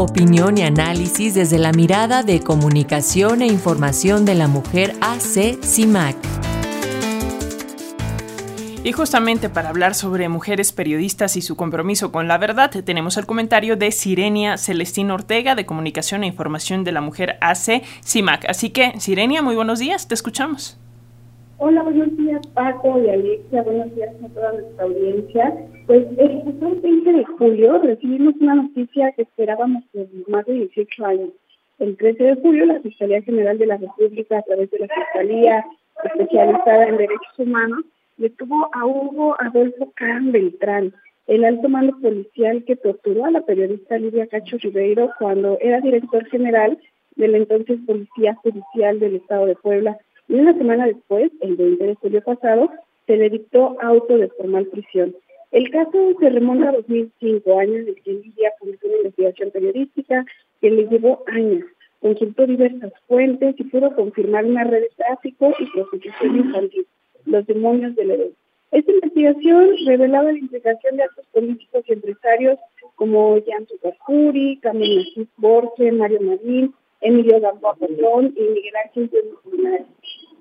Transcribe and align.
Opinión 0.00 0.56
y 0.58 0.62
análisis 0.62 1.34
desde 1.34 1.58
la 1.58 1.72
mirada 1.72 2.22
de 2.22 2.38
comunicación 2.38 3.42
e 3.42 3.48
información 3.48 4.24
de 4.24 4.36
la 4.36 4.46
mujer 4.46 4.94
AC 5.00 5.58
CIMAC. 5.60 6.14
Y 8.84 8.92
justamente 8.92 9.48
para 9.48 9.70
hablar 9.70 9.96
sobre 9.96 10.28
mujeres 10.28 10.70
periodistas 10.70 11.36
y 11.36 11.42
su 11.42 11.56
compromiso 11.56 12.12
con 12.12 12.28
la 12.28 12.38
verdad, 12.38 12.70
tenemos 12.84 13.16
el 13.16 13.26
comentario 13.26 13.76
de 13.76 13.90
Sirenia 13.90 14.56
Celestina 14.56 15.14
Ortega 15.14 15.56
de 15.56 15.66
Comunicación 15.66 16.22
e 16.22 16.28
Información 16.28 16.84
de 16.84 16.92
la 16.92 17.00
Mujer 17.00 17.36
AC 17.40 17.82
CIMAC. 18.04 18.48
Así 18.48 18.70
que, 18.70 18.92
Sirenia, 19.00 19.42
muy 19.42 19.56
buenos 19.56 19.80
días, 19.80 20.06
te 20.06 20.14
escuchamos. 20.14 20.78
Hola, 21.60 21.82
buenos 21.82 22.16
días 22.16 22.46
Paco 22.54 23.02
y 23.02 23.08
Alexia, 23.08 23.62
buenos 23.64 23.92
días 23.92 24.14
a 24.24 24.28
toda 24.28 24.52
nuestra 24.52 24.84
audiencia. 24.84 25.56
Pues 25.88 26.06
el 26.16 26.80
20 26.80 27.12
de 27.12 27.24
julio 27.24 27.78
recibimos 27.82 28.36
una 28.40 28.54
noticia 28.54 29.10
que 29.16 29.22
esperábamos 29.22 29.82
por 29.92 30.06
más 30.28 30.46
de 30.46 30.52
18 30.52 31.04
años. 31.04 31.30
El 31.80 31.96
13 31.96 32.22
de 32.22 32.34
julio 32.36 32.64
la 32.64 32.78
Fiscalía 32.78 33.22
General 33.22 33.58
de 33.58 33.66
la 33.66 33.76
República, 33.76 34.38
a 34.38 34.42
través 34.42 34.70
de 34.70 34.78
la 34.78 34.86
Fiscalía 34.86 35.64
especializada 36.04 36.86
en 36.86 36.96
Derechos 36.96 37.38
Humanos, 37.38 37.84
detuvo 38.18 38.70
a 38.72 38.86
Hugo 38.86 39.34
Adolfo 39.40 39.90
Can 39.96 40.30
Beltrán, 40.30 40.94
el 41.26 41.44
alto 41.44 41.68
mando 41.68 41.98
policial 42.00 42.62
que 42.66 42.76
torturó 42.76 43.24
a 43.24 43.32
la 43.32 43.40
periodista 43.40 43.98
Lidia 43.98 44.28
Cacho 44.28 44.58
Ribeiro 44.58 45.10
cuando 45.18 45.58
era 45.60 45.80
director 45.80 46.24
general 46.26 46.78
de 47.16 47.26
la 47.26 47.38
entonces 47.38 47.80
Policía 47.84 48.36
Judicial 48.36 49.00
del 49.00 49.16
Estado 49.16 49.46
de 49.46 49.56
Puebla 49.56 49.98
y 50.28 50.34
una 50.34 50.54
semana 50.56 50.86
después, 50.86 51.32
el 51.40 51.56
20 51.56 51.86
de 51.86 51.94
julio 51.94 52.22
pasado, 52.22 52.70
se 53.06 53.16
le 53.16 53.30
dictó 53.30 53.76
auto 53.80 54.18
de 54.18 54.28
formal 54.28 54.66
prisión. 54.66 55.14
El 55.50 55.70
caso 55.70 56.12
se 56.20 56.28
remonta 56.28 56.68
a 56.68 56.72
2005, 56.72 57.58
años 57.58 57.86
de 57.86 57.94
que 57.94 58.12
Lidia 58.12 58.52
comenzó 58.60 58.86
una 58.86 58.96
investigación 58.98 59.50
periodística 59.50 60.26
que 60.60 60.70
le 60.70 60.86
llevó 60.88 61.24
años. 61.26 61.64
Consultó 62.00 62.46
diversas 62.46 62.92
fuentes 63.06 63.54
y 63.58 63.64
pudo 63.64 63.94
confirmar 63.94 64.44
una 64.44 64.64
red 64.64 64.82
de 64.82 64.90
tráfico 64.96 65.54
y 65.58 65.66
prostitución 65.70 66.36
infantil, 66.36 66.86
los 67.24 67.46
demonios 67.46 67.96
del 67.96 68.10
Edén. 68.10 68.32
Esta 68.70 68.92
investigación 68.92 69.70
revelaba 69.86 70.30
la 70.30 70.38
implicación 70.38 70.96
de 70.98 71.04
actos 71.04 71.24
políticos 71.32 71.82
y 71.86 71.92
empresarios 71.94 72.58
como 72.96 73.38
Jan 73.46 73.66
Zuccarcuri, 73.66 74.58
Camilo 74.58 75.02
Borges, 75.38 75.94
Mario 75.94 76.20
Marín, 76.20 76.74
Emilio 77.00 77.40
Gamboa 77.40 77.76
Padrón 77.76 78.34
y 78.36 78.42
Miguel 78.42 78.76
Ángel 78.84 79.08
de 79.08 79.22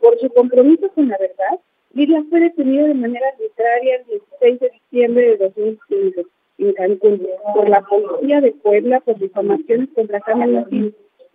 Por 0.08 0.18
su 0.20 0.30
compromiso 0.30 0.88
con 0.96 1.10
la 1.10 1.18
verdad, 1.18 1.60
Lidia 1.94 2.24
fue 2.30 2.40
detenida 2.40 2.88
de 2.88 2.94
manera 2.94 3.28
arbitraria 3.28 3.98
el 3.98 4.06
16 4.06 4.60
de 4.62 4.70
diciembre 4.70 5.28
de 5.32 5.38
2005 5.38 6.22
en 6.60 6.74
Cancún 6.76 7.28
por 7.54 7.68
la 7.68 7.82
policía 7.82 8.40
de 8.40 8.54
Puebla 8.54 9.02
por 9.02 9.20
difamaciones 9.20 9.90
contra 9.94 10.22
Camilo 10.22 10.66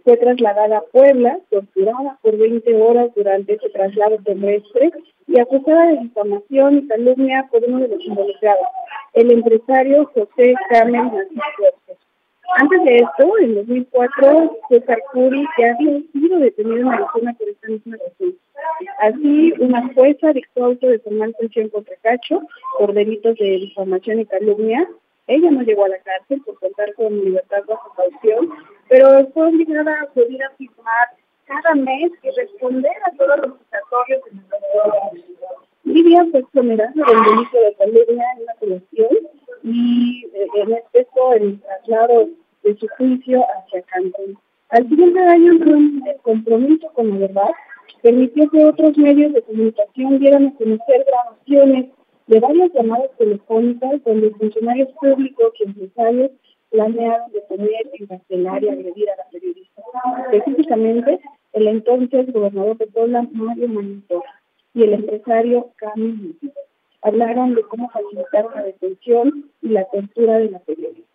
Fue 0.04 0.16
trasladada 0.16 0.78
a 0.78 0.84
Puebla, 0.84 1.38
torturada 1.50 2.18
por 2.22 2.38
20 2.38 2.74
horas 2.80 3.10
durante 3.14 3.56
ese 3.56 3.68
traslado 3.68 4.16
terrestre 4.24 4.90
y 5.26 5.38
acusada 5.38 5.88
de 5.88 5.98
difamación 5.98 6.78
y 6.78 6.88
calumnia 6.88 7.48
por 7.52 7.62
uno 7.64 7.80
de 7.80 7.88
los 7.88 8.02
involucrados, 8.06 8.68
el 9.12 9.32
empresario 9.32 10.06
José 10.14 10.54
Carmen 10.70 11.10
Francisco. 11.10 11.98
Antes 12.56 12.84
de 12.84 12.96
esto, 12.96 13.38
en 13.38 13.54
2004, 13.54 14.56
César 14.70 14.98
Curi 15.12 15.46
ya 15.58 15.74
había 15.74 16.00
sido 16.12 16.38
detenido 16.38 16.80
en 16.80 16.88
Arizona 16.88 17.34
por 17.38 17.48
esta 17.50 17.68
misma 17.68 17.96
razón. 17.96 18.34
Así, 19.02 19.52
una 19.58 19.92
jueza 19.94 20.32
dictó 20.32 20.64
auto 20.64 20.86
de 20.86 21.00
formal 21.00 21.34
prisión 21.36 21.68
contra 21.70 21.96
Cacho 22.02 22.40
por 22.78 22.94
delitos 22.94 23.36
de 23.36 23.58
difamación 23.58 24.20
y 24.20 24.26
calumnia. 24.26 24.88
Ella 25.26 25.50
no 25.50 25.62
llegó 25.62 25.86
a 25.86 25.88
la 25.88 25.98
cárcel 25.98 26.40
por 26.46 26.56
contar 26.60 26.94
con 26.94 27.12
libertad 27.20 27.64
bajo 27.66 27.92
caución, 27.96 28.50
pero 28.88 29.26
fue 29.34 29.48
obligada 29.48 29.92
a 29.92 30.04
acudir 30.04 30.40
a 30.44 30.50
firmar 30.50 31.08
cada 31.46 31.74
mes 31.74 32.12
y 32.22 32.30
responder 32.30 32.92
a 33.04 33.10
todos 33.16 33.38
los 33.38 33.58
citatorios 33.58 34.22
de 34.24 34.30
los 34.30 35.24
Lidia 35.82 36.24
fue 36.30 36.38
exonerada 36.38 36.92
del 36.94 37.24
delito 37.24 37.58
de 37.58 37.74
calumnia 37.74 38.24
en 38.38 38.44
la 38.44 38.54
población 38.54 39.18
y 39.64 40.26
eh, 40.32 40.46
en 40.54 40.72
este 40.74 41.06
el 41.38 41.60
traslado 41.60 42.28
de 42.62 42.76
su 42.76 42.86
juicio 42.96 43.44
hacia 43.56 43.82
Cancún. 43.82 44.38
Al 44.68 44.88
siguiente 44.88 45.18
año, 45.18 45.52
el 45.54 46.20
compromiso 46.22 46.88
con 46.94 47.10
la 47.10 47.26
verdad 47.26 47.50
permitió 48.02 48.50
que 48.50 48.64
otros 48.64 48.98
medios 48.98 49.32
de 49.32 49.42
comunicación 49.42 50.18
dieran 50.18 50.48
a 50.48 50.54
conocer 50.54 51.06
grabaciones 51.06 51.86
de 52.26 52.40
varias 52.40 52.72
llamadas 52.72 53.10
telefónicas 53.18 54.02
donde 54.04 54.30
funcionarios 54.30 54.88
públicos 55.00 55.52
y 55.58 55.64
empresarios 55.64 56.30
planearon 56.70 57.30
detener, 57.32 57.90
encarcelar 57.92 58.64
y 58.64 58.68
agredir 58.68 59.10
a 59.10 59.16
la 59.16 59.24
periodista. 59.30 59.82
Específicamente, 60.32 61.20
el 61.52 61.68
entonces 61.68 62.32
gobernador 62.32 62.76
de 62.78 62.86
Puebla, 62.86 63.28
Mario 63.32 63.68
Manito, 63.68 64.22
y 64.74 64.84
el 64.84 64.94
empresario 64.94 65.70
Camilo 65.76 66.34
hablaron 67.02 67.54
de 67.54 67.62
cómo 67.62 67.90
facilitaron 67.90 68.54
la 68.54 68.62
detención 68.62 69.50
y 69.60 69.68
la 69.68 69.84
tortura 69.84 70.38
de 70.38 70.50
la 70.50 70.60
periodista. 70.60 71.08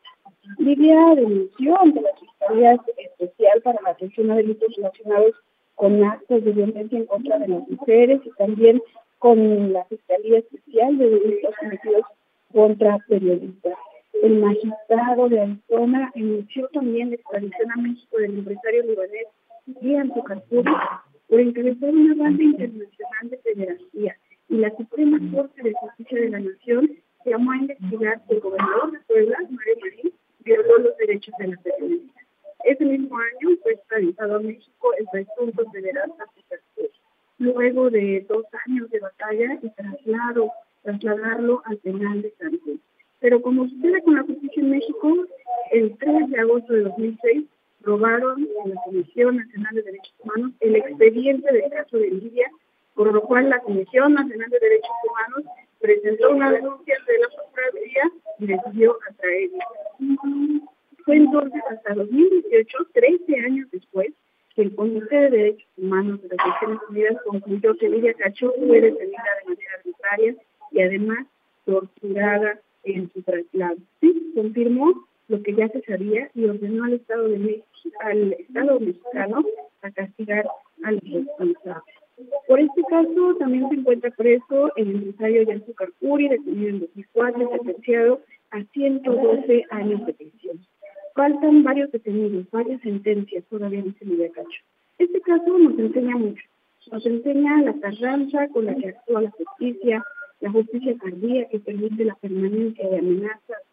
Lidia 0.59 1.15
denunció 1.15 1.79
ante 1.81 2.01
la 2.01 2.09
Fiscalía 2.19 2.79
Especial 2.97 3.61
para 3.61 3.81
la 3.81 3.89
Atención 3.91 4.31
a 4.31 4.35
Delitos 4.35 4.75
Relacionados 4.75 5.33
con 5.77 6.03
actos 6.03 6.43
de 6.43 6.51
violencia 6.51 6.97
en 6.97 7.05
contra 7.05 7.37
de 7.37 7.47
las 7.49 7.69
mujeres 7.69 8.19
y 8.25 8.31
también 8.31 8.81
con 9.19 9.71
la 9.71 9.85
Fiscalía 9.85 10.39
Especial 10.39 10.97
de 10.97 11.07
Delitos 11.07 11.55
Cometidos 11.59 12.01
contra 12.51 12.97
Periodistas. 13.07 13.77
El 14.23 14.39
magistrado 14.39 15.29
de 15.29 15.39
Arizona 15.39 16.11
anunció 16.15 16.67
también 16.69 17.09
la 17.09 17.15
extradición 17.17 17.71
a 17.71 17.77
México 17.77 18.17
del 18.17 18.39
empresario 18.39 18.83
libanés 18.83 19.27
Ian 19.81 20.11
Tucaturi 20.15 20.73
por 21.29 21.39
encabezar 21.39 21.89
una 21.89 22.15
banda 22.15 22.43
internacional 22.43 23.29
de 23.29 23.37
federacía 23.37 24.17
y 24.49 24.55
la 24.55 24.75
Suprema 24.75 25.19
Corte 25.31 25.61
de 25.61 25.73
Justicia 25.73 26.21
de 26.21 26.29
la 26.29 26.39
Nación 26.39 26.89
llamó 27.23 27.51
a 27.51 27.57
investigar 27.57 28.23
que 28.27 28.33
el 28.33 28.39
gobernador 28.39 28.93
de 28.93 28.99
Puebla, 29.01 29.37
Mario 29.41 29.75
Marín, 29.81 30.13
violó 30.39 30.77
los 30.79 30.97
derechos 30.97 31.35
de 31.37 31.47
la 31.49 31.57
periodista. 31.57 32.16
Ese 32.67 32.83
mismo 32.83 33.17
año 33.17 33.57
fue 33.63 33.73
extraditado 33.73 34.35
a 34.35 34.39
México 34.39 34.93
el 34.99 35.07
presunto 35.11 35.69
federal 35.71 36.13
luego 37.39 37.89
de 37.89 38.25
dos 38.27 38.45
años 38.65 38.89
de 38.89 38.99
batalla 38.99 39.57
y 39.61 39.69
traslado, 39.69 40.51
trasladarlo 40.83 41.61
al 41.65 41.77
penal 41.77 42.21
de 42.21 42.31
Cancún. 42.31 42.81
Pero 43.19 43.41
como 43.41 43.69
sucede 43.69 44.01
con 44.03 44.15
la 44.15 44.23
justicia 44.23 44.61
en 44.61 44.71
México, 44.71 45.15
el 45.71 45.97
3 45.97 46.29
de 46.29 46.39
agosto 46.39 46.73
de 46.73 46.81
2006 46.81 47.45
robaron 47.83 48.47
a 48.65 48.67
la 48.67 48.81
Comisión 48.83 49.37
Nacional 49.37 49.75
de 49.75 49.83
Derechos 49.83 50.13
Humanos 50.19 50.51
el 50.59 50.75
expediente 50.75 51.53
del 51.53 51.71
caso 51.71 51.97
de 51.97 52.09
Lidia, 52.09 52.51
por 52.95 53.13
lo 53.13 53.21
cual 53.21 53.49
la 53.49 53.59
Comisión 53.59 54.13
Nacional 54.13 54.49
de 54.49 54.59
Derechos 54.59 54.91
Humanos 55.07 55.53
presentó 55.79 56.31
una 56.31 56.51
denuncia 56.51 56.95
de 57.07 57.19
la 57.19 57.27
Procuraduría 57.29 58.11
y 58.39 58.47
decidió 58.47 58.97
atraerla. 59.09 59.65
Fue 61.05 61.15
entonces 61.15 61.61
hasta 61.69 61.93
2018, 61.93 62.77
13 62.93 63.39
años 63.39 63.71
después, 63.71 64.09
que 64.53 64.63
el 64.63 64.66
Comité 64.77 65.15
de 65.15 65.29
Derechos 65.31 65.67
Humanos 65.75 66.21
de 66.21 66.27
las 66.29 66.47
Naciones 66.47 66.79
Unidas 66.87 67.17
concluyó 67.25 67.75
que 67.77 67.89
Lidia 67.89 68.13
Cacho 68.13 68.53
fue 68.59 68.79
detenida 68.79 69.23
de 69.41 69.49
manera 69.49 69.71
arbitraria 69.79 70.35
y 70.71 70.81
además 70.81 71.25
torturada 71.65 72.61
en 72.83 73.11
su 73.11 73.23
traslado. 73.23 73.77
Sí, 73.99 74.31
confirmó 74.35 74.93
lo 75.29 75.41
que 75.41 75.55
ya 75.55 75.67
se 75.69 75.81
sabía 75.81 76.29
y 76.35 76.45
ordenó 76.45 76.83
al 76.83 76.93
Estado 76.93 77.27
de 77.27 77.39
México, 77.39 77.65
al 78.01 78.33
Estado 78.33 78.79
mexicano 78.79 79.43
a 79.81 79.89
castigar 79.89 80.47
al 80.83 81.01
responsable. 81.01 81.93
Por 82.47 82.59
este 82.59 82.83
caso 82.83 83.35
también 83.39 83.69
se 83.69 83.75
encuentra 83.77 84.11
preso 84.11 84.71
el 84.75 84.91
empresario 84.91 85.41
Yansu 85.41 85.73
Carcuri, 85.73 86.29
detenido 86.29 86.69
en 86.69 86.79
2004 86.81 87.49
sentenciado 87.49 88.21
a 88.51 88.63
112 88.63 89.65
años 89.71 90.05
de 90.05 90.13
prisión. 90.13 90.66
Faltan 91.17 91.63
varios 91.63 91.91
detenidos, 91.91 92.45
varias 92.51 92.79
sentencias 92.81 93.43
todavía 93.49 93.79
en 93.79 93.95
ese 93.99 94.31
cacho. 94.33 94.61
Este 94.99 95.19
caso 95.21 95.57
nos 95.57 95.79
enseña 95.79 96.15
mucho. 96.15 96.43
Nos 96.91 97.03
enseña 97.07 97.63
la 97.63 97.73
tardanza 97.73 98.47
con 98.49 98.65
la 98.65 98.75
que 98.75 98.89
actúa 98.89 99.23
la 99.23 99.31
justicia, 99.31 100.05
la 100.41 100.51
justicia 100.51 100.95
tardía 101.01 101.49
que 101.49 101.59
permite 101.59 102.05
la 102.05 102.13
permanencia 102.17 102.87
de 102.87 102.99
amenazas, 102.99 103.63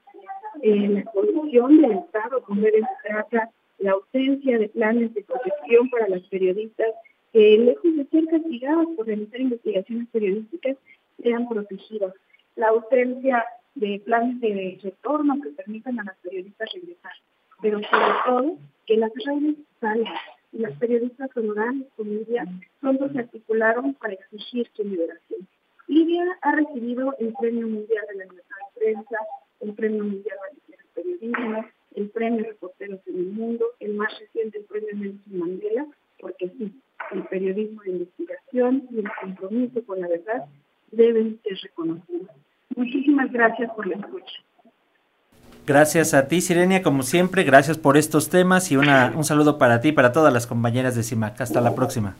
eh, 0.62 0.88
la 0.88 1.04
corrupción 1.04 1.82
del 1.82 1.92
Estado 1.92 2.42
con 2.44 2.64
en 2.64 2.86
trata, 3.06 3.50
la 3.76 3.90
ausencia 3.90 4.58
de 4.58 4.70
planes 4.70 5.12
de 5.12 5.22
protección 5.24 5.90
para 5.90 6.08
las 6.08 6.22
periodistas 6.22 6.94
que 7.34 7.58
lejos 7.58 7.94
de 7.94 8.06
ser 8.06 8.24
castigadas 8.24 8.86
por 8.96 9.06
realizar 9.06 9.38
investigaciones 9.38 10.08
periodísticas, 10.08 10.78
sean 11.22 11.46
protegidas. 11.46 12.14
La 12.56 12.68
ausencia 12.68 13.44
de 13.74 14.00
planes 14.02 14.40
de 14.40 14.78
retorno 14.82 15.38
que 15.42 15.50
permitan 15.50 16.00
a 16.00 16.04
las 16.04 16.16
periodistas 16.22 16.72
regresar, 16.72 17.12
pero 17.62 17.80
sobre 17.82 18.14
todo 18.26 18.56
que 18.86 18.96
las 18.96 19.12
redes 19.24 19.56
salgan 19.80 20.14
y 20.52 20.58
las 20.58 20.72
periodistas 20.78 21.30
honorables 21.36 21.88
con 21.96 22.08
Lidia 22.08 22.46
pronto 22.80 23.10
se 23.10 23.18
articularon 23.18 23.94
para 23.94 24.14
exigir 24.14 24.70
su 24.74 24.84
liberación. 24.84 25.46
Lidia 25.88 26.24
ha 26.42 26.52
recibido 26.52 27.14
el 27.18 27.34
Premio 27.40 27.66
Mundial 27.66 28.04
de 28.08 28.16
la 28.16 28.24
Libertad 28.24 28.56
de 28.74 28.80
Prensa, 28.80 29.18
el 29.60 29.74
Premio 29.74 30.04
Mundial 30.04 30.38
de 30.68 30.76
Periodismo, 30.94 31.64
el 31.94 32.10
Premio 32.10 32.44
Reporteros 32.44 33.00
en 33.06 33.16
el 33.16 33.26
mundo, 33.26 33.66
el 33.80 33.94
más 33.94 34.18
reciente 34.18 34.58
el 34.58 34.64
premio 34.64 34.94
Nelson 34.94 35.38
Mandela, 35.38 35.86
porque 36.20 36.48
sí, 36.58 36.72
el 37.12 37.22
periodismo 37.24 37.82
de 37.82 37.90
investigación 37.90 38.88
y 38.90 38.98
el 39.00 39.10
compromiso 39.20 39.84
con 39.84 40.00
la 40.00 40.08
verdad 40.08 40.46
deben 40.90 41.40
ser 41.42 41.58
reconocidos. 41.62 42.30
Muchísimas 42.76 43.30
gracias 43.32 43.70
por 43.74 43.86
la 43.86 43.96
escucha. 43.96 44.42
Gracias 45.66 46.12
a 46.12 46.28
ti, 46.28 46.42
Sirenia, 46.42 46.82
como 46.82 47.02
siempre, 47.02 47.42
gracias 47.42 47.78
por 47.78 47.96
estos 47.96 48.28
temas 48.28 48.70
y 48.70 48.76
una, 48.76 49.12
un 49.16 49.24
saludo 49.24 49.56
para 49.56 49.80
ti 49.80 49.88
y 49.88 49.92
para 49.92 50.12
todas 50.12 50.32
las 50.32 50.46
compañeras 50.46 50.94
de 50.94 51.02
CIMAC. 51.02 51.40
Hasta 51.40 51.62
la 51.62 51.74
próxima. 51.74 52.16